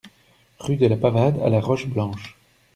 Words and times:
Rue 0.57 0.77
de 0.77 0.87
la 0.87 0.97
Pavade 0.97 1.39
à 1.43 1.49
La 1.49 1.59
Roche-Blanche 1.61 2.35